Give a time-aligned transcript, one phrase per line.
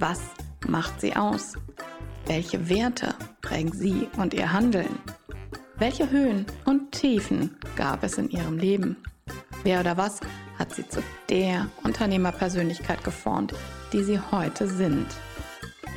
[0.00, 0.20] Was
[0.66, 1.58] macht sie aus?
[2.24, 4.98] Welche Werte prägen sie und ihr Handeln?
[5.76, 8.96] Welche Höhen und Tiefen gab es in ihrem Leben?
[9.62, 10.20] Wer oder was
[10.58, 13.52] hat sie zu der Unternehmerpersönlichkeit geformt,
[13.92, 15.06] die sie heute sind?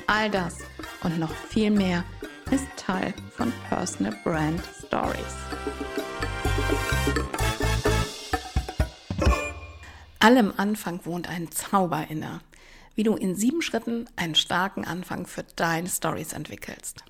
[0.07, 0.57] All das
[1.03, 2.03] und noch viel mehr
[2.51, 5.37] ist Teil von Personal Brand Stories.
[10.19, 12.41] Allem Anfang wohnt ein Zauber inne,
[12.95, 17.03] wie du in sieben Schritten einen starken Anfang für deine Stories entwickelst.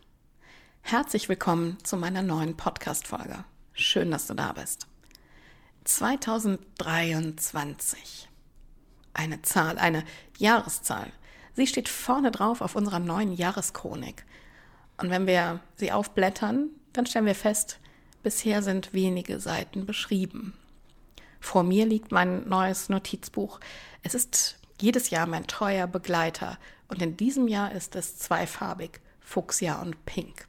[0.81, 3.43] Herzlich willkommen zu meiner neuen Podcast-Folge.
[3.73, 4.87] Schön, dass du da bist.
[5.83, 8.29] 2023.
[9.13, 10.05] Eine Zahl, eine
[10.37, 11.11] Jahreszahl.
[11.53, 14.23] Sie steht vorne drauf auf unserer neuen Jahreschronik.
[14.97, 17.81] Und wenn wir sie aufblättern, dann stellen wir fest,
[18.23, 20.53] bisher sind wenige Seiten beschrieben.
[21.41, 23.59] Vor mir liegt mein neues Notizbuch.
[24.01, 26.57] Es ist jedes Jahr mein treuer Begleiter
[26.87, 30.47] und in diesem Jahr ist es zweifarbig, Fuchsia und Pink.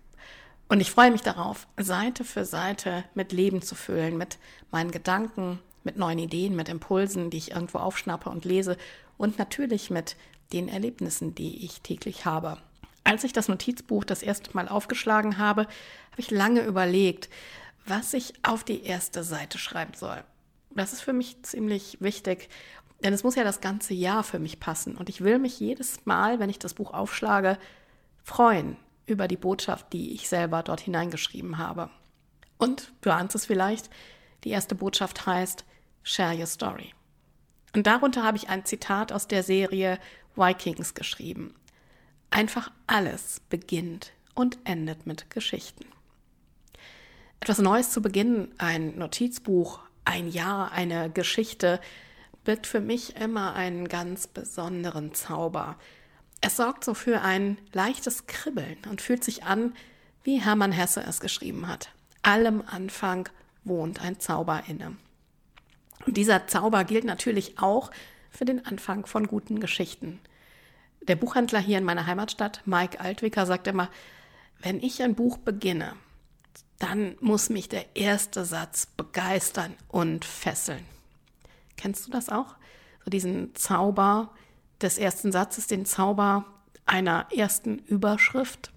[0.69, 4.39] Und ich freue mich darauf, Seite für Seite mit Leben zu füllen, mit
[4.71, 8.77] meinen Gedanken, mit neuen Ideen, mit Impulsen, die ich irgendwo aufschnappe und lese
[9.19, 10.17] und natürlich mit
[10.53, 12.59] den Erlebnissen, die ich täglich habe.
[13.05, 17.29] Als ich das Notizbuch das erste Mal aufgeschlagen habe, habe ich lange überlegt,
[17.87, 20.25] was ich auf die erste Seite schreiben soll.
[20.71, 22.49] Das ist für mich ziemlich wichtig,
[23.05, 24.97] denn es muss ja das ganze Jahr für mich passen.
[24.97, 27.59] Und ich will mich jedes Mal, wenn ich das Buch aufschlage,
[28.23, 31.91] freuen über die Botschaft, die ich selber dort hineingeschrieben habe.
[32.57, 33.91] Und du ahnst es vielleicht,
[34.45, 35.67] die erste Botschaft heißt
[36.03, 36.95] Share Your Story.
[37.75, 39.99] Und darunter habe ich ein Zitat aus der Serie
[40.35, 41.55] Vikings geschrieben.
[42.31, 45.85] Einfach alles beginnt und endet mit Geschichten.
[47.41, 51.81] Etwas Neues zu beginnen, ein Notizbuch, ein Jahr, eine Geschichte
[52.45, 55.77] birgt für mich immer einen ganz besonderen Zauber.
[56.41, 59.75] Es sorgt so für ein leichtes Kribbeln und fühlt sich an,
[60.23, 61.91] wie Hermann Hesse es geschrieben hat.
[62.23, 63.29] Allem Anfang
[63.65, 64.97] wohnt ein Zauber inne.
[66.07, 67.91] Und dieser Zauber gilt natürlich auch
[68.31, 70.21] für den Anfang von guten Geschichten.
[71.03, 73.91] Der Buchhändler hier in meiner Heimatstadt, Mike Altwicker, sagt immer,
[74.61, 75.95] wenn ich ein Buch beginne,
[76.79, 80.85] dann muss mich der erste Satz begeistern und fesseln.
[81.77, 82.55] Kennst du das auch?
[83.05, 84.31] So diesen Zauber
[84.81, 86.45] des ersten Satzes, den Zauber
[86.87, 88.71] einer ersten Überschrift.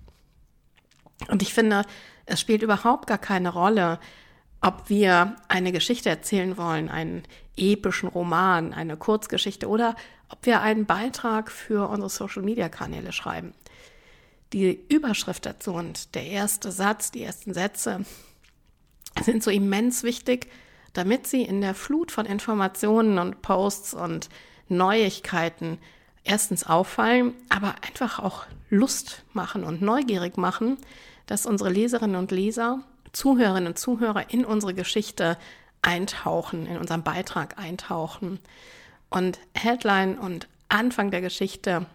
[1.30, 1.84] Und ich finde,
[2.26, 4.00] es spielt überhaupt gar keine Rolle,
[4.62, 7.24] ob wir eine Geschichte erzählen wollen, einen
[7.56, 9.96] epischen Roman, eine Kurzgeschichte oder
[10.30, 13.54] ob wir einen Beitrag für unsere Social-Media-Kanäle schreiben
[14.54, 18.06] die Überschrift dazu und der erste Satz, die ersten Sätze
[19.24, 20.48] sind so immens wichtig,
[20.98, 24.30] damit sie in der Flut von Informationen und Posts und
[24.68, 25.78] Neuigkeiten
[26.24, 30.78] erstens auffallen, aber einfach auch Lust machen und neugierig machen,
[31.26, 32.82] dass unsere Leserinnen und Leser,
[33.14, 35.38] Zuhörerinnen und Zuhörer in unsere Geschichte
[35.82, 38.40] eintauchen, in unseren Beitrag eintauchen.
[39.10, 41.86] Und Headline und Anfang der Geschichte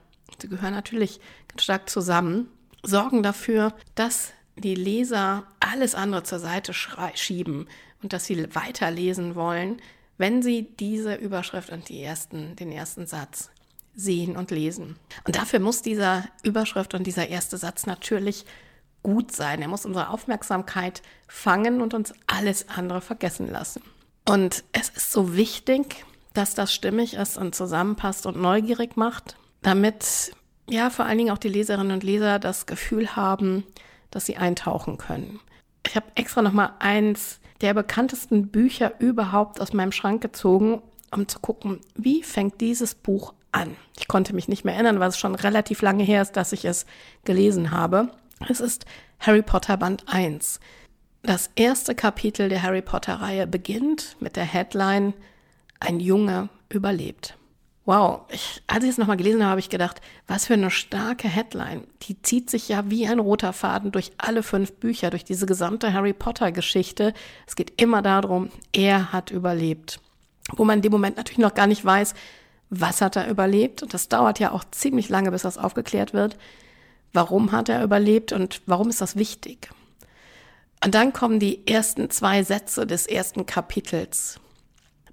[0.40, 2.48] die gehören natürlich ganz stark zusammen,
[2.82, 7.68] sorgen dafür, dass die Leser alles andere zur Seite schieben
[8.02, 9.80] und dass sie weiterlesen wollen,
[10.18, 13.50] wenn sie diese Überschrift und die ersten, den ersten Satz
[13.94, 14.96] sehen und lesen.
[15.24, 18.46] Und dafür muss dieser Überschrift und dieser erste Satz natürlich
[19.02, 19.62] gut sein.
[19.62, 23.82] Er muss unsere Aufmerksamkeit fangen und uns alles andere vergessen lassen.
[24.28, 30.32] Und es ist so wichtig, dass das stimmig ist und zusammenpasst und neugierig macht damit
[30.68, 33.64] ja vor allen Dingen auch die Leserinnen und Leser das Gefühl haben,
[34.10, 35.40] dass sie eintauchen können.
[35.92, 40.80] Ich habe extra noch mal eins der bekanntesten Bücher überhaupt aus meinem Schrank gezogen,
[41.14, 43.76] um zu gucken, wie fängt dieses Buch an.
[43.98, 46.64] Ich konnte mich nicht mehr erinnern, weil es schon relativ lange her ist, dass ich
[46.64, 46.86] es
[47.24, 48.08] gelesen habe.
[48.48, 48.86] Es ist
[49.20, 50.60] Harry Potter Band 1.
[51.24, 55.12] Das erste Kapitel der Harry Potter Reihe beginnt mit der Headline
[55.78, 57.36] Ein Junge überlebt.
[57.84, 61.28] Wow, ich, als ich es nochmal gelesen habe, habe ich gedacht, was für eine starke
[61.28, 61.84] Headline.
[62.02, 65.92] Die zieht sich ja wie ein roter Faden durch alle fünf Bücher, durch diese gesamte
[65.92, 67.12] Harry Potter-Geschichte.
[67.46, 70.00] Es geht immer darum, er hat überlebt.
[70.52, 72.14] Wo man in dem Moment natürlich noch gar nicht weiß,
[72.74, 73.82] Was hat er überlebt?
[73.82, 76.38] Und das dauert ja auch ziemlich lange, bis das aufgeklärt wird.
[77.12, 79.68] Warum hat er überlebt und warum ist das wichtig?
[80.82, 84.40] Und dann kommen die ersten zwei Sätze des ersten Kapitels.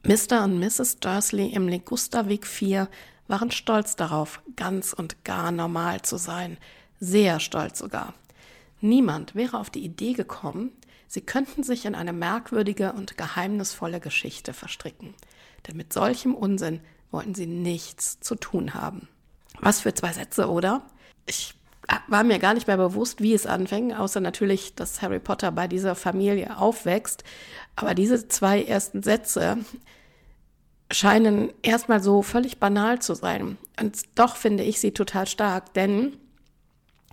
[0.04, 0.46] Mr.
[0.46, 1.00] und Mrs.
[1.00, 2.88] Dursley im Ligusterweg 4
[3.28, 6.58] waren stolz darauf, ganz und gar normal zu sein.
[7.00, 8.14] Sehr stolz sogar.
[8.82, 10.72] Niemand wäre auf die Idee gekommen,
[11.08, 15.14] sie könnten sich in eine merkwürdige und geheimnisvolle Geschichte verstricken.
[15.68, 16.80] Denn mit solchem Unsinn
[17.12, 19.10] wollten sie nichts zu tun haben.
[19.60, 20.84] Was für zwei Sätze, oder?
[21.26, 21.56] Ich
[22.08, 25.68] war mir gar nicht mehr bewusst, wie es anfängt, außer natürlich, dass Harry Potter bei
[25.68, 27.24] dieser Familie aufwächst.
[27.76, 29.58] Aber diese zwei ersten Sätze
[30.92, 33.58] scheinen erstmal so völlig banal zu sein.
[33.80, 36.18] Und doch finde ich sie total stark, denn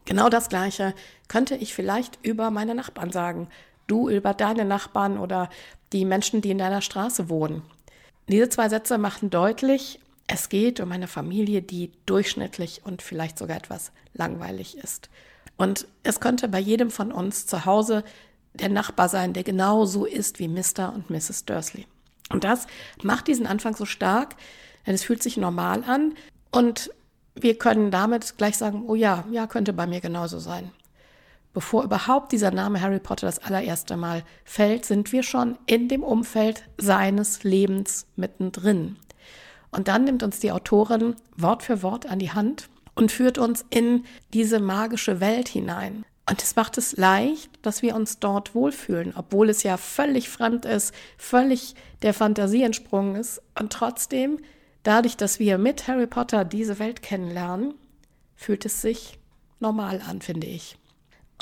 [0.04, 0.94] genau das Gleiche
[1.28, 3.48] könnte ich vielleicht über meine Nachbarn sagen.
[3.86, 5.48] Du über deine Nachbarn oder
[5.92, 7.62] die Menschen, die in deiner Straße wohnen.
[8.28, 13.56] Diese zwei Sätze machen deutlich, es geht um eine Familie, die durchschnittlich und vielleicht sogar
[13.56, 15.08] etwas langweilig ist.
[15.56, 18.04] Und es könnte bei jedem von uns zu Hause
[18.54, 20.92] der Nachbar sein, der genauso ist wie Mr.
[20.94, 21.44] und Mrs.
[21.44, 21.86] Dursley.
[22.30, 22.66] Und das
[23.02, 24.34] macht diesen Anfang so stark,
[24.86, 26.14] denn es fühlt sich normal an
[26.50, 26.90] und
[27.34, 30.72] wir können damit gleich sagen, oh ja, ja, könnte bei mir genauso sein.
[31.52, 36.02] Bevor überhaupt dieser Name Harry Potter das allererste Mal fällt, sind wir schon in dem
[36.02, 38.96] Umfeld seines Lebens mittendrin.
[39.70, 43.64] Und dann nimmt uns die Autorin Wort für Wort an die Hand und führt uns
[43.70, 46.04] in diese magische Welt hinein.
[46.28, 50.64] Und es macht es leicht, dass wir uns dort wohlfühlen, obwohl es ja völlig fremd
[50.64, 53.40] ist, völlig der Fantasie entsprungen ist.
[53.58, 54.40] Und trotzdem,
[54.82, 57.74] dadurch, dass wir mit Harry Potter diese Welt kennenlernen,
[58.34, 59.18] fühlt es sich
[59.60, 60.76] normal an, finde ich.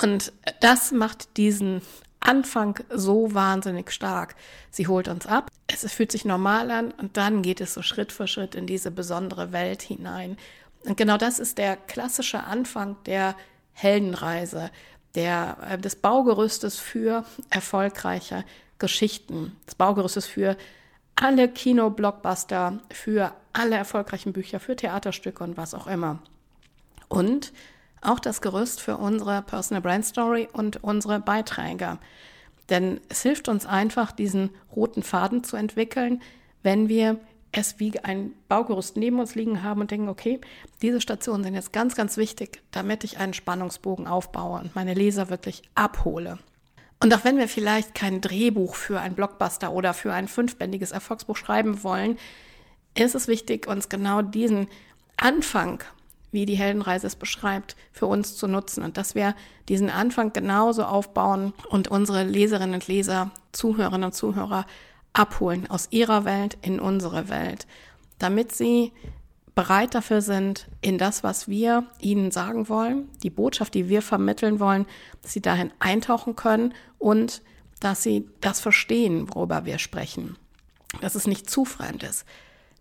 [0.00, 1.81] Und das macht diesen
[2.25, 4.35] Anfang so wahnsinnig stark.
[4.71, 8.12] Sie holt uns ab, es fühlt sich normal an und dann geht es so Schritt
[8.12, 10.37] für Schritt in diese besondere Welt hinein.
[10.85, 13.37] Und genau das ist der klassische Anfang der
[13.73, 14.71] Heldenreise,
[15.15, 18.44] der, äh, des Baugerüstes für erfolgreiche
[18.79, 20.56] Geschichten, des Baugerüstes für
[21.17, 26.19] alle Kino-Blockbuster, für alle erfolgreichen Bücher, für Theaterstücke und was auch immer.
[27.09, 27.53] Und
[28.06, 31.99] auch das Gerüst für unsere Personal Brand Story und unsere Beiträge.
[32.71, 36.23] Denn es hilft uns einfach, diesen roten Faden zu entwickeln,
[36.62, 37.19] wenn wir
[37.53, 40.41] es wie ein Baugerüst neben uns liegen haben und denken, okay,
[40.83, 45.31] diese Stationen sind jetzt ganz, ganz wichtig, damit ich einen Spannungsbogen aufbaue und meine Leser
[45.31, 46.39] wirklich abhole.
[47.01, 51.37] Und auch wenn wir vielleicht kein Drehbuch für ein Blockbuster oder für ein fünfbändiges Erfolgsbuch
[51.37, 52.17] schreiben wollen,
[52.97, 54.69] ist es wichtig, uns genau diesen
[55.17, 55.83] Anfang
[56.35, 59.35] wie die Heldenreise es beschreibt, für uns zu nutzen und dass wir
[59.69, 64.67] diesen Anfang genauso aufbauen und unsere Leserinnen und Leser, Zuhörerinnen und Zuhörer
[65.15, 67.67] abholen aus ihrer Welt in unsere Welt,
[68.19, 68.93] damit sie
[69.55, 74.59] bereit dafür sind, in das, was wir ihnen sagen wollen, die Botschaft, die wir vermitteln
[74.59, 74.87] wollen,
[75.23, 77.43] dass sie dahin eintauchen können und
[77.79, 80.37] dass sie das verstehen, worüber wir sprechen.
[81.01, 82.25] Dass es nicht zu fremd ist.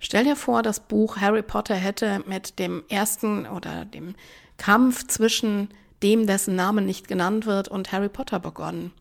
[0.05, 4.15] Stell dir vor, das Buch Harry Potter hätte mit dem ersten oder dem
[4.57, 5.69] Kampf zwischen
[6.03, 8.91] dem, dessen Name nicht genannt wird, und Harry Potter begonnen.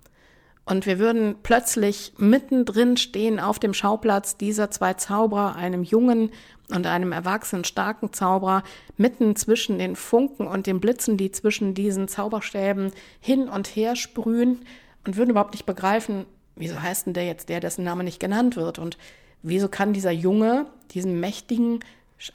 [0.64, 6.31] Und wir würden plötzlich mittendrin stehen auf dem Schauplatz dieser zwei Zauberer, einem jungen
[6.70, 8.62] und einem erwachsenen starken Zauberer,
[8.96, 14.65] mitten zwischen den Funken und den Blitzen, die zwischen diesen Zauberstäben hin und her sprühen
[15.05, 18.55] und würden überhaupt nicht begreifen, wieso heißt denn der jetzt der, dessen Name nicht genannt
[18.55, 18.79] wird?
[18.79, 18.98] Und
[19.43, 21.81] wieso kann dieser Junge, diesen mächtigen,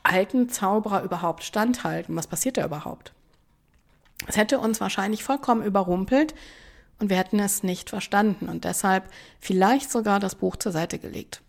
[0.03, 2.15] alten Zauberer überhaupt standhalten?
[2.15, 3.13] Was passiert da überhaupt?
[4.25, 6.33] Es hätte uns wahrscheinlich vollkommen überrumpelt
[6.99, 9.09] und wir hätten es nicht verstanden und deshalb
[9.39, 11.41] vielleicht sogar das Buch zur Seite gelegt.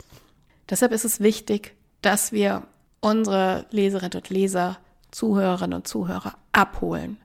[0.69, 2.63] Deshalb ist es wichtig, dass wir
[3.01, 4.77] unsere Leserinnen und Leser,
[5.11, 7.17] Zuhörerinnen und Zuhörer abholen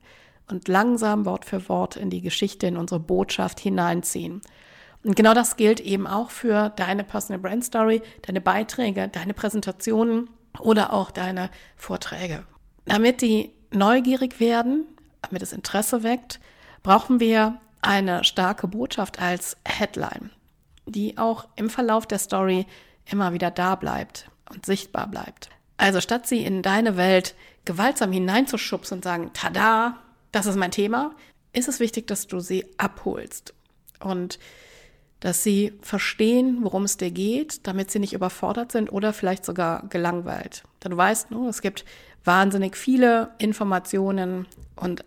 [0.50, 4.40] und langsam Wort für Wort in die Geschichte, in unsere Botschaft hineinziehen.
[5.04, 10.30] Und genau das gilt eben auch für deine Personal Brand Story, deine Beiträge, deine Präsentationen
[10.58, 12.44] oder auch deine Vorträge.
[12.86, 14.86] Damit die neugierig werden,
[15.20, 16.40] damit es Interesse weckt,
[16.82, 20.30] brauchen wir eine starke Botschaft als Headline,
[20.86, 22.66] die auch im Verlauf der Story
[23.04, 25.50] immer wieder da bleibt und sichtbar bleibt.
[25.76, 27.34] Also statt sie in deine Welt
[27.66, 29.98] gewaltsam hineinzuschubsen und sagen, tada,
[30.32, 31.14] das ist mein Thema,
[31.52, 33.54] ist es wichtig, dass du sie abholst.
[34.00, 34.38] Und
[35.24, 39.88] dass sie verstehen, worum es dir geht, damit sie nicht überfordert sind oder vielleicht sogar
[39.88, 40.64] gelangweilt.
[40.82, 41.86] Denn du weißt, ne, es gibt
[42.24, 45.02] wahnsinnig viele Informationen und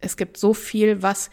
[0.00, 1.28] es gibt so viel, was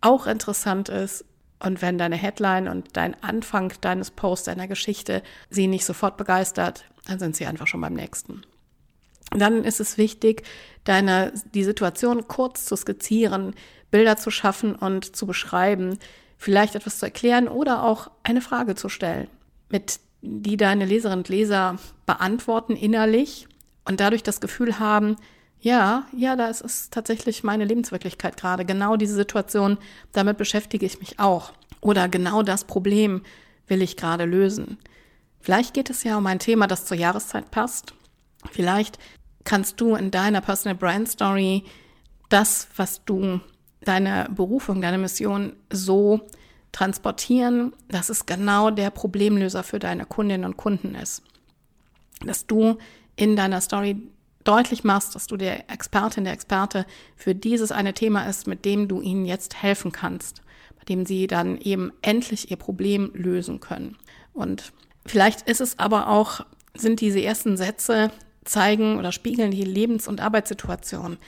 [0.00, 1.26] auch interessant ist.
[1.62, 6.86] Und wenn deine Headline und dein Anfang deines Posts, deiner Geschichte sie nicht sofort begeistert,
[7.04, 8.44] dann sind sie einfach schon beim nächsten.
[9.30, 10.44] dann ist es wichtig,
[10.84, 13.54] deine, die Situation kurz zu skizzieren,
[13.90, 15.98] Bilder zu schaffen und zu beschreiben,
[16.36, 19.28] vielleicht etwas zu erklären oder auch eine Frage zu stellen,
[19.70, 21.76] mit die deine Leserinnen und Leser
[22.06, 23.46] beantworten innerlich
[23.84, 25.16] und dadurch das Gefühl haben,
[25.60, 28.64] ja, ja, das ist tatsächlich meine Lebenswirklichkeit gerade.
[28.64, 29.78] Genau diese Situation,
[30.12, 31.52] damit beschäftige ich mich auch.
[31.80, 33.22] Oder genau das Problem
[33.66, 34.78] will ich gerade lösen.
[35.40, 37.94] Vielleicht geht es ja um ein Thema, das zur Jahreszeit passt.
[38.50, 38.98] Vielleicht
[39.44, 41.64] kannst du in deiner Personal Brand Story
[42.28, 43.40] das, was du,
[43.84, 46.20] deine Berufung, deine Mission so
[46.72, 51.22] transportieren, dass es genau der Problemlöser für deine Kundinnen und Kunden ist.
[52.24, 52.78] Dass du
[53.16, 53.96] in deiner Story
[54.42, 56.86] deutlich machst, dass du der Expertin, der Experte
[57.16, 60.42] für dieses eine Thema ist, mit dem du ihnen jetzt helfen kannst,
[60.76, 63.96] bei dem sie dann eben endlich ihr Problem lösen können.
[64.32, 64.72] Und
[65.06, 66.44] vielleicht ist es aber auch,
[66.76, 68.10] sind diese ersten Sätze
[68.44, 71.18] zeigen oder spiegeln die Lebens- und Arbeitssituation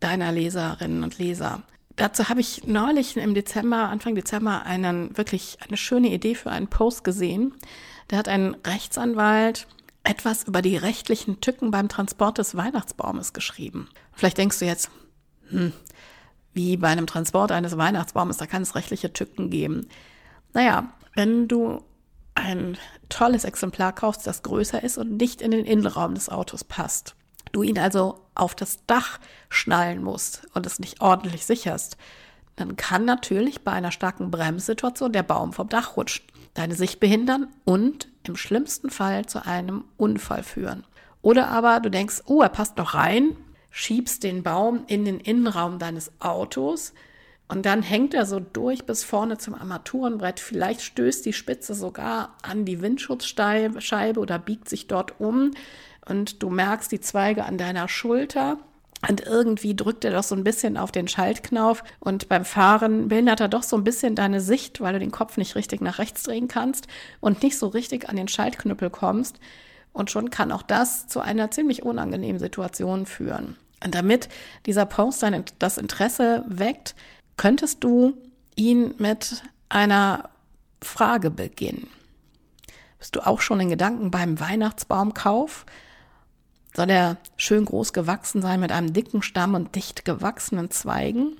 [0.00, 1.62] deiner Leserinnen und Leser.
[1.98, 6.68] Dazu habe ich neulich im Dezember, Anfang Dezember, einen wirklich eine schöne Idee für einen
[6.68, 7.54] Post gesehen.
[8.06, 9.66] Da hat ein Rechtsanwalt
[10.04, 13.88] etwas über die rechtlichen Tücken beim Transport des Weihnachtsbaumes geschrieben.
[14.12, 14.90] Vielleicht denkst du jetzt,
[15.48, 15.72] hm,
[16.54, 19.88] wie bei einem Transport eines Weihnachtsbaumes, da kann es rechtliche Tücken geben.
[20.54, 21.82] Naja, wenn du
[22.36, 22.78] ein
[23.08, 27.16] tolles Exemplar kaufst, das größer ist und nicht in den Innenraum des Autos passt,
[27.52, 31.96] du ihn also auf das Dach schnallen musst und es nicht ordentlich sicherst,
[32.56, 36.24] dann kann natürlich bei einer starken Bremssituation der Baum vom Dach rutschen,
[36.54, 40.84] deine Sicht behindern und im schlimmsten Fall zu einem Unfall führen.
[41.22, 43.36] Oder aber du denkst, oh, er passt noch rein,
[43.70, 46.92] schiebst den Baum in den Innenraum deines Autos
[47.48, 50.38] und dann hängt er so durch bis vorne zum Armaturenbrett.
[50.38, 55.52] Vielleicht stößt die Spitze sogar an die Windschutzscheibe oder biegt sich dort um
[56.08, 58.58] und du merkst die Zweige an deiner Schulter.
[59.08, 63.38] Und irgendwie drückt er doch so ein bisschen auf den Schaltknauf und beim Fahren behindert
[63.38, 66.24] er doch so ein bisschen deine Sicht, weil du den Kopf nicht richtig nach rechts
[66.24, 66.88] drehen kannst
[67.20, 69.38] und nicht so richtig an den Schaltknüppel kommst.
[69.92, 73.56] Und schon kann auch das zu einer ziemlich unangenehmen Situation führen.
[73.84, 74.28] Und damit
[74.66, 76.96] dieser Post dann das Interesse weckt,
[77.36, 78.14] könntest du
[78.56, 80.30] ihn mit einer
[80.82, 81.88] Frage beginnen.
[82.98, 85.64] Bist du auch schon in Gedanken beim Weihnachtsbaumkauf?
[86.78, 91.36] Soll er schön groß gewachsen sein mit einem dicken Stamm und dicht gewachsenen Zweigen?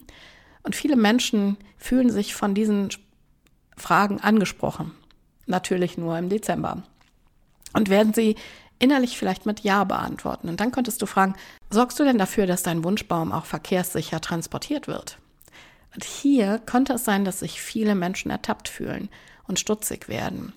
[0.65, 2.89] Und viele Menschen fühlen sich von diesen
[3.77, 4.91] Fragen angesprochen.
[5.47, 6.83] Natürlich nur im Dezember.
[7.73, 8.35] Und werden sie
[8.81, 10.49] innerlich vielleicht mit Ja beantworten.
[10.49, 11.37] Und dann könntest du fragen,
[11.71, 15.19] sorgst du denn dafür, dass dein Wunschbaum auch verkehrssicher transportiert wird?
[15.95, 19.09] Und hier könnte es sein, dass sich viele Menschen ertappt fühlen
[19.47, 20.53] und stutzig werden.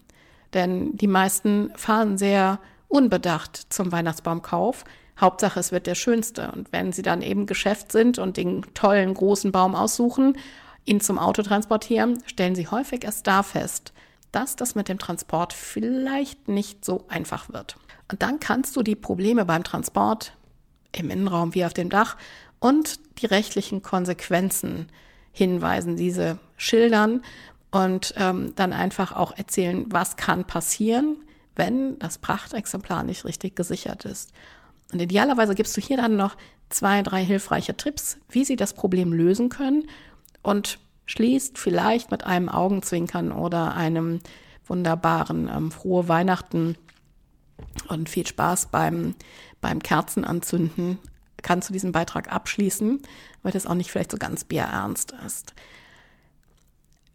[0.56, 2.58] Denn die meisten fahren sehr
[2.92, 4.84] unbedacht zum Weihnachtsbaumkauf.
[5.20, 6.52] Hauptsache, es wird der schönste.
[6.52, 10.38] Und wenn sie dann eben Geschäft sind und den tollen großen Baum aussuchen,
[10.86, 13.94] ihn zum Auto transportieren, stellen sie häufig erst da fest,
[14.32, 17.78] dass das mit dem Transport vielleicht nicht so einfach wird.
[18.12, 20.34] Und dann kannst du die Probleme beim Transport
[20.92, 22.18] im Innenraum wie auf dem Dach
[22.60, 24.88] und die rechtlichen Konsequenzen
[25.32, 27.22] hinweisen, diese schildern
[27.72, 31.18] und ähm, dann einfach auch erzählen, was kann passieren,
[31.56, 34.32] wenn das Prachtexemplar nicht richtig gesichert ist.
[34.92, 36.36] Und idealerweise gibst du hier dann noch
[36.70, 39.88] zwei, drei hilfreiche Tipps, wie sie das Problem lösen können
[40.42, 44.20] und schließt vielleicht mit einem Augenzwinkern oder einem
[44.66, 46.78] wunderbaren ähm, frohe Weihnachten
[47.90, 49.16] und viel Spaß beim,
[49.60, 51.00] beim Kerzenanzünden
[51.42, 53.02] kannst du diesen Beitrag abschließen,
[53.44, 55.54] weil das auch nicht vielleicht so ganz bierernst ist.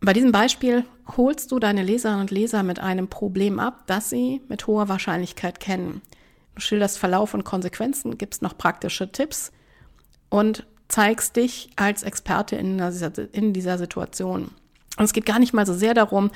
[0.00, 0.84] Bei diesem Beispiel
[1.16, 5.60] holst du deine Leserinnen und Leser mit einem Problem ab, das sie mit hoher Wahrscheinlichkeit
[5.60, 6.02] kennen.
[6.54, 9.52] Du schilderst Verlauf und Konsequenzen, gibst noch praktische Tipps
[10.28, 14.50] und zeigst dich als Experte in dieser, in dieser Situation.
[14.96, 16.30] Und es geht gar nicht mal so sehr darum,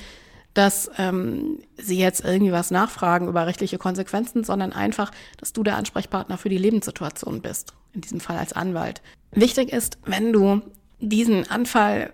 [0.54, 5.76] dass ähm, sie jetzt irgendwie was nachfragen über rechtliche Konsequenzen, sondern einfach, dass du der
[5.76, 9.00] Ansprechpartner für die Lebenssituation bist, in diesem Fall als Anwalt.
[9.30, 10.60] Wichtig ist, wenn du
[11.00, 12.12] diesen Anfall,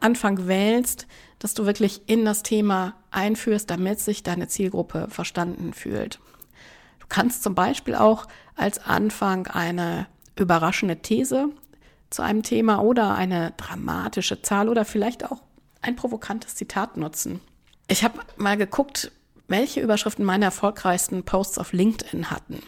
[0.00, 1.06] Anfang wählst,
[1.38, 6.18] dass du wirklich in das Thema einführst, damit sich deine Zielgruppe verstanden fühlt.
[7.00, 11.48] Du kannst zum Beispiel auch als Anfang eine überraschende These
[12.10, 15.42] zu einem Thema oder eine dramatische Zahl oder vielleicht auch
[15.80, 17.40] ein provokantes Zitat nutzen.
[17.88, 19.10] Ich habe mal geguckt,
[19.48, 22.62] welche Überschriften meine erfolgreichsten Posts auf LinkedIn hatten.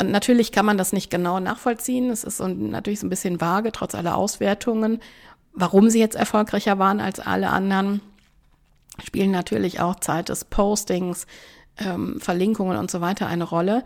[0.00, 2.10] Und natürlich kann man das nicht genau nachvollziehen.
[2.10, 5.00] Es ist so, natürlich so ein bisschen vage, trotz aller Auswertungen.
[5.52, 8.00] Warum sie jetzt erfolgreicher waren als alle anderen,
[9.04, 11.26] spielen natürlich auch Zeit des Postings,
[11.78, 13.84] ähm, Verlinkungen und so weiter eine Rolle.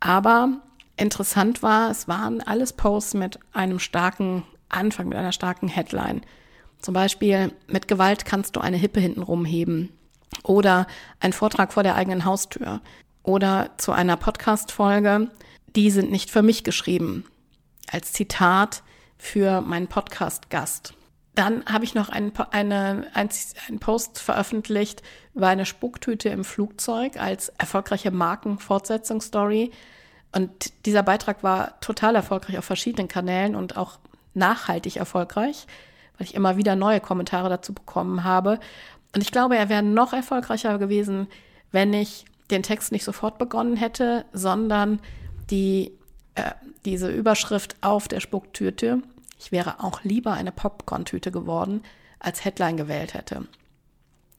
[0.00, 0.60] Aber
[0.96, 6.22] interessant war, es waren alles Posts mit einem starken Anfang, mit einer starken Headline.
[6.80, 9.90] Zum Beispiel, mit Gewalt kannst du eine Hippe hinten rumheben.
[10.42, 10.86] Oder
[11.20, 12.80] ein Vortrag vor der eigenen Haustür.
[13.22, 15.30] Oder zu einer Podcast-Folge,
[15.76, 17.24] die sind nicht für mich geschrieben.
[17.92, 18.82] Als Zitat
[19.18, 20.94] für meinen Podcast-Gast.
[21.34, 25.02] Dann habe ich noch einen, eine, einen Post veröffentlicht
[25.34, 29.70] über eine Spucktüte im Flugzeug als erfolgreiche Markenfortsetzungsstory.
[30.32, 33.98] Und dieser Beitrag war total erfolgreich auf verschiedenen Kanälen und auch
[34.32, 35.66] nachhaltig erfolgreich,
[36.16, 38.58] weil ich immer wieder neue Kommentare dazu bekommen habe.
[39.14, 41.28] Und ich glaube, er wäre noch erfolgreicher gewesen,
[41.70, 45.00] wenn ich den Text nicht sofort begonnen hätte, sondern
[45.50, 45.92] die,
[46.34, 46.52] äh,
[46.84, 49.02] diese Überschrift auf der Spucktüte
[49.38, 51.82] ich wäre auch lieber eine Popcorn-Tüte geworden,
[52.18, 53.46] als Headline gewählt hätte.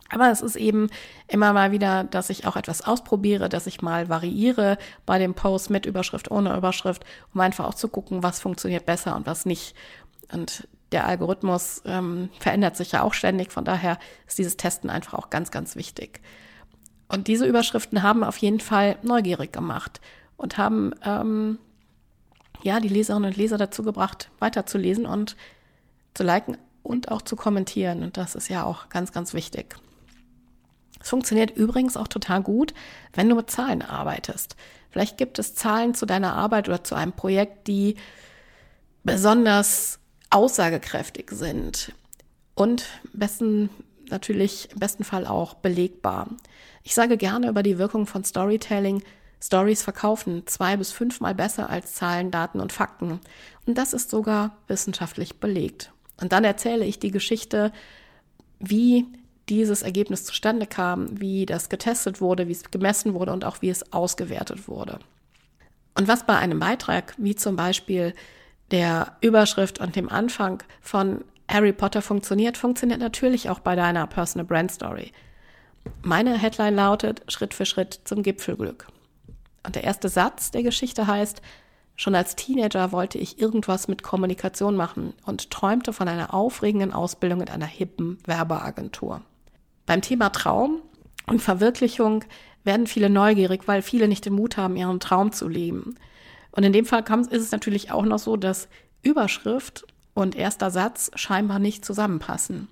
[0.09, 0.89] Aber es ist eben
[1.27, 5.69] immer mal wieder, dass ich auch etwas ausprobiere, dass ich mal variiere bei dem Post
[5.69, 9.75] mit Überschrift, ohne Überschrift, um einfach auch zu gucken, was funktioniert besser und was nicht.
[10.31, 15.13] Und der Algorithmus ähm, verändert sich ja auch ständig, von daher ist dieses Testen einfach
[15.13, 16.21] auch ganz, ganz wichtig.
[17.09, 19.99] Und diese Überschriften haben auf jeden Fall neugierig gemacht
[20.37, 21.57] und haben ähm,
[22.63, 25.35] ja, die Leserinnen und Leser dazu gebracht, weiterzulesen und
[26.13, 28.03] zu liken und auch zu kommentieren.
[28.03, 29.75] Und das ist ja auch ganz, ganz wichtig.
[30.99, 32.73] Es funktioniert übrigens auch total gut,
[33.13, 34.55] wenn du mit Zahlen arbeitest.
[34.89, 37.95] Vielleicht gibt es Zahlen zu deiner Arbeit oder zu einem Projekt, die
[39.03, 41.93] besonders aussagekräftig sind
[42.55, 43.69] und besten
[44.09, 46.27] natürlich im besten Fall auch belegbar.
[46.83, 49.03] Ich sage gerne über die Wirkung von Storytelling,
[49.41, 53.19] Stories verkaufen zwei bis fünfmal besser als Zahlen, Daten und Fakten.
[53.65, 55.91] Und das ist sogar wissenschaftlich belegt.
[56.19, 57.71] Und dann erzähle ich die Geschichte,
[58.59, 59.05] wie
[59.49, 63.69] dieses Ergebnis zustande kam, wie das getestet wurde, wie es gemessen wurde und auch wie
[63.69, 64.99] es ausgewertet wurde.
[65.95, 68.13] Und was bei einem Beitrag, wie zum Beispiel
[68.71, 74.45] der Überschrift und dem Anfang von Harry Potter funktioniert, funktioniert natürlich auch bei deiner Personal
[74.45, 75.11] Brand Story.
[76.01, 78.87] Meine Headline lautet Schritt für Schritt zum Gipfelglück.
[79.67, 81.41] Und der erste Satz der Geschichte heißt,
[81.97, 87.41] schon als Teenager wollte ich irgendwas mit Kommunikation machen und träumte von einer aufregenden Ausbildung
[87.41, 89.21] in einer hippen Werbeagentur.
[89.85, 90.81] Beim Thema Traum
[91.25, 92.23] und Verwirklichung
[92.63, 95.95] werden viele neugierig, weil viele nicht den Mut haben, ihren Traum zu leben.
[96.51, 98.69] Und in dem Fall ist es natürlich auch noch so, dass
[99.01, 102.69] Überschrift und erster Satz scheinbar nicht zusammenpassen.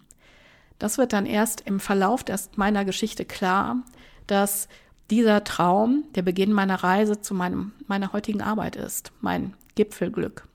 [0.79, 2.23] Das wird dann erst im Verlauf
[2.55, 3.84] meiner Geschichte klar,
[4.27, 4.69] dass
[5.10, 10.48] dieser Traum der Beginn meiner Reise zu meinem, meiner heutigen Arbeit ist, mein Gipfelglück.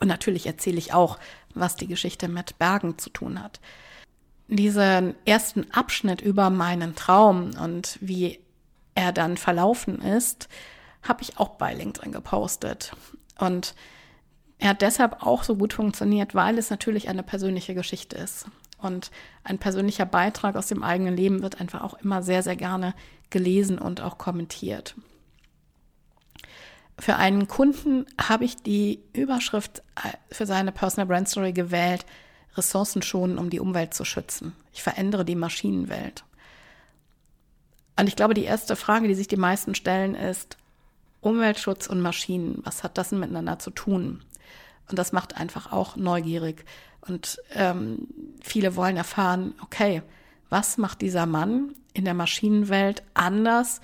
[0.00, 1.18] Und natürlich erzähle ich auch,
[1.54, 3.60] was die Geschichte mit Bergen zu tun hat.
[4.48, 8.40] Diesen ersten Abschnitt über meinen Traum und wie
[8.94, 10.48] er dann verlaufen ist,
[11.02, 12.92] habe ich auch bei LinkedIn gepostet.
[13.38, 13.74] Und
[14.58, 18.46] er hat deshalb auch so gut funktioniert, weil es natürlich eine persönliche Geschichte ist.
[18.82, 19.10] Und
[19.44, 22.94] ein persönlicher Beitrag aus dem eigenen Leben wird einfach auch immer sehr, sehr gerne
[23.30, 24.94] gelesen und auch kommentiert.
[26.98, 32.04] Für einen Kunden habe ich die Überschrift äh, für seine Personal Brand Story gewählt,
[32.56, 34.54] Ressourcen schonen, um die Umwelt zu schützen.
[34.72, 36.24] Ich verändere die Maschinenwelt.
[37.98, 40.56] Und ich glaube, die erste Frage, die sich die meisten stellen, ist
[41.20, 42.60] Umweltschutz und Maschinen.
[42.64, 44.22] Was hat das denn miteinander zu tun?
[44.88, 46.64] Und das macht einfach auch neugierig.
[47.06, 48.08] Und ähm,
[48.42, 50.02] viele wollen erfahren, okay,
[50.48, 53.80] was macht dieser Mann in der Maschinenwelt anders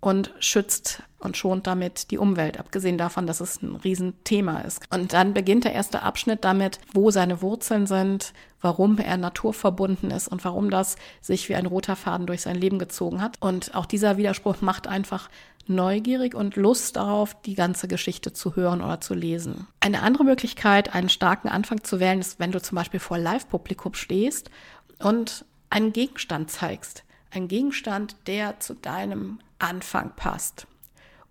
[0.00, 4.80] und schützt und schont damit die Umwelt, abgesehen davon, dass es ein Riesenthema ist.
[4.92, 10.28] Und dann beginnt der erste Abschnitt damit, wo seine Wurzeln sind, warum er naturverbunden ist
[10.28, 13.36] und warum das sich wie ein roter Faden durch sein Leben gezogen hat.
[13.40, 15.28] Und auch dieser Widerspruch macht einfach
[15.68, 19.66] neugierig und Lust darauf, die ganze Geschichte zu hören oder zu lesen.
[19.80, 23.94] Eine andere Möglichkeit, einen starken Anfang zu wählen, ist, wenn du zum Beispiel vor Live-Publikum
[23.94, 24.50] stehst
[24.98, 27.04] und einen Gegenstand zeigst.
[27.30, 30.66] Ein Gegenstand, der zu deinem Anfang passt.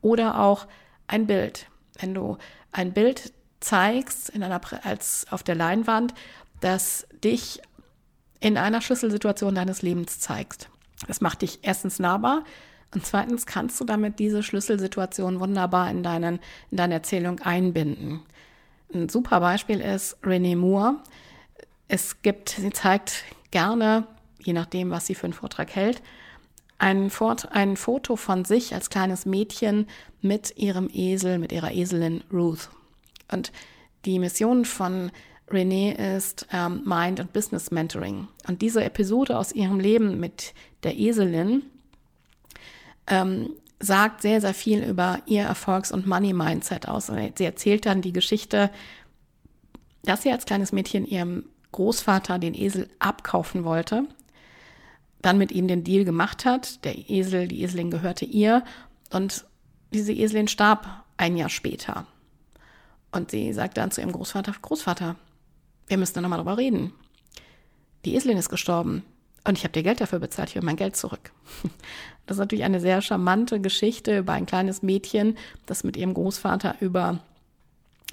[0.01, 0.67] Oder auch
[1.07, 1.67] ein Bild.
[1.99, 2.37] Wenn du
[2.71, 6.13] ein Bild zeigst in einer, als auf der Leinwand,
[6.59, 7.61] das dich
[8.39, 10.69] in einer Schlüsselsituation deines Lebens zeigt.
[11.07, 12.43] Das macht dich erstens nahbar
[12.95, 16.39] und zweitens kannst du damit diese Schlüsselsituation wunderbar in, deinen,
[16.71, 18.21] in deine Erzählung einbinden.
[18.93, 20.95] Ein super Beispiel ist Renee Moore.
[21.87, 24.07] Es gibt, sie zeigt gerne
[24.45, 26.01] je nachdem, was sie für einen Vortrag hält,
[26.77, 29.87] ein, Fort ein Foto von sich als kleines Mädchen
[30.21, 32.69] mit ihrem Esel, mit ihrer Eselin Ruth.
[33.31, 33.51] Und
[34.05, 35.11] die Mission von
[35.49, 38.27] Renee ist ähm, Mind and Business Mentoring.
[38.47, 40.53] Und diese Episode aus ihrem Leben mit
[40.83, 41.63] der Eselin
[43.07, 47.11] ähm, sagt sehr, sehr viel über ihr Erfolgs- und Money-Mindset aus.
[47.35, 48.71] Sie erzählt dann die Geschichte,
[50.03, 54.07] dass sie als kleines Mädchen ihrem Großvater den Esel abkaufen wollte,
[55.21, 56.85] dann mit ihm den Deal gemacht hat.
[56.85, 58.63] Der Esel, die Eselin gehörte ihr
[59.11, 59.45] und
[59.93, 62.07] diese Eselin starb ein Jahr später.
[63.11, 65.15] Und sie sagt dann zu ihrem Großvater, Großvater,
[65.87, 66.93] wir müssen da nochmal drüber reden.
[68.05, 69.03] Die Eselin ist gestorben
[69.45, 71.31] und ich habe dir Geld dafür bezahlt, ich will mein Geld zurück.
[72.27, 76.77] Das ist natürlich eine sehr charmante Geschichte über ein kleines Mädchen, das mit ihrem Großvater
[76.79, 77.19] über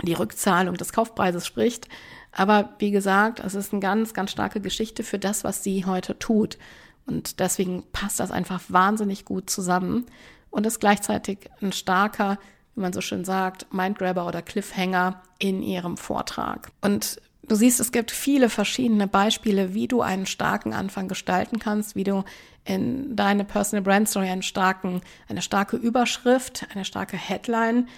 [0.03, 1.89] die Rückzahlung des Kaufpreises spricht.
[2.31, 6.19] Aber wie gesagt, es ist eine ganz, ganz starke Geschichte für das, was sie heute
[6.19, 6.59] tut.
[7.07, 10.05] Und deswegen passt das einfach wahnsinnig gut zusammen
[10.51, 12.39] und ist gleichzeitig ein starker,
[12.75, 16.71] wie man so schön sagt, Mindgrabber oder Cliffhanger in ihrem Vortrag.
[16.83, 17.19] Und
[17.49, 22.05] Du siehst, es gibt viele verschiedene Beispiele, wie du einen starken Anfang gestalten kannst, wie
[22.05, 22.25] du
[22.65, 27.89] in deine Personal Brand Story einen starken, eine starke Überschrift, eine starke Headline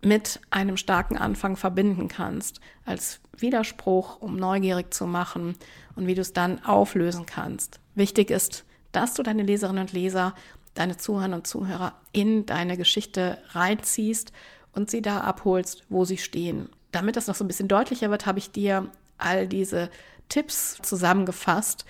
[0.00, 5.56] mit einem starken Anfang verbinden kannst, als Widerspruch, um neugierig zu machen
[5.94, 7.80] und wie du es dann auflösen kannst.
[7.94, 10.34] Wichtig ist, dass du deine Leserinnen und Leser,
[10.72, 14.32] deine Zuhörer und Zuhörer in deine Geschichte reinziehst
[14.72, 18.26] und sie da abholst, wo sie stehen damit das noch so ein bisschen deutlicher wird,
[18.26, 19.90] habe ich dir all diese
[20.28, 21.84] Tipps zusammengefasst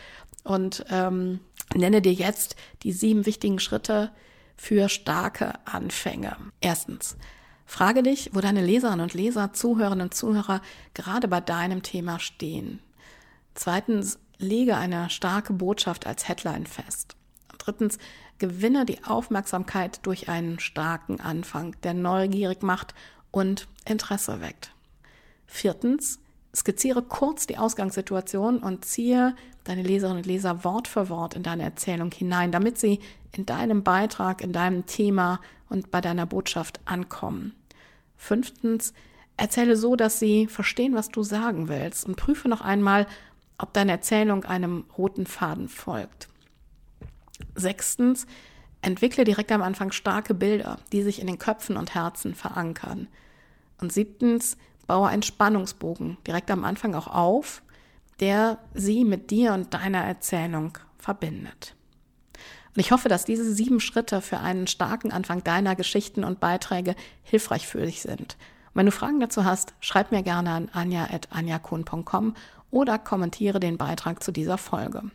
[0.44, 1.40] und ähm,
[1.74, 4.11] nenne dir jetzt die sieben wichtigen Schritte
[4.56, 6.37] für starke Anfänge.
[6.61, 7.16] Erstens,
[7.66, 10.62] frage dich, wo deine Leserinnen und Leser, Zuhörerinnen und Zuhörer
[10.94, 12.80] gerade bei deinem Thema stehen.
[13.54, 17.16] Zweitens, lege eine starke Botschaft als Headline fest.
[17.59, 17.98] Drittens,
[18.38, 22.94] gewinne die Aufmerksamkeit durch einen starken Anfang, der neugierig macht
[23.30, 24.75] und Interesse weckt.
[25.46, 26.20] Viertens,
[26.54, 31.64] skizziere kurz die Ausgangssituation und ziehe deine Leserinnen und Leser Wort für Wort in deine
[31.64, 33.00] Erzählung hinein, damit sie
[33.32, 37.54] in deinem Beitrag, in deinem Thema und bei deiner Botschaft ankommen.
[38.16, 38.94] Fünftens,
[39.37, 43.06] erzähle so, dass sie verstehen, was du sagen willst und prüfe noch einmal,
[43.59, 46.28] ob deine Erzählung einem roten Faden folgt.
[47.54, 48.26] Sechstens,
[48.82, 53.09] entwickle direkt am Anfang starke Bilder, die sich in den Köpfen und Herzen verankern.
[53.80, 54.56] Und siebtens,
[54.87, 57.62] baue einen Spannungsbogen direkt am Anfang auch auf,
[58.20, 61.75] der sie mit dir und deiner Erzählung verbindet.
[62.75, 66.94] Und ich hoffe, dass diese sieben Schritte für einen starken Anfang deiner Geschichten und Beiträge
[67.22, 68.37] hilfreich für dich sind.
[68.66, 72.35] Und wenn du Fragen dazu hast, schreib mir gerne an anja.anjakun.com
[72.70, 75.11] oder kommentiere den Beitrag zu dieser Folge.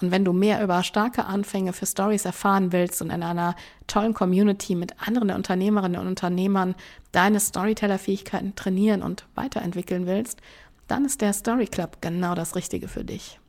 [0.00, 3.56] Und wenn du mehr über starke Anfänge für Stories erfahren willst und in einer
[3.88, 6.76] tollen Community mit anderen Unternehmerinnen und Unternehmern
[7.10, 10.40] deine Storyteller-Fähigkeiten trainieren und weiterentwickeln willst,
[10.86, 13.40] dann ist der Story Club genau das Richtige für dich.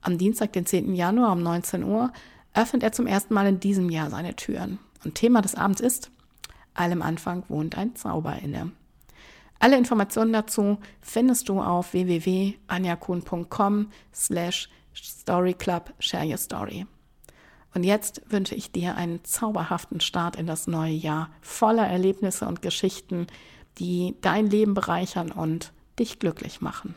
[0.00, 0.94] Am Dienstag, den 10.
[0.94, 2.12] Januar um 19 Uhr,
[2.54, 4.78] öffnet er zum ersten Mal in diesem Jahr seine Türen.
[5.04, 6.10] Und Thema des Abends ist,
[6.74, 8.70] allem Anfang wohnt ein Zauber inne.
[9.58, 16.86] Alle Informationen dazu findest du auf www.anjakun.com slash Story Club Share Your Story.
[17.74, 22.62] Und jetzt wünsche ich dir einen zauberhaften Start in das neue Jahr, voller Erlebnisse und
[22.62, 23.26] Geschichten,
[23.78, 26.94] die dein Leben bereichern und dich glücklich machen.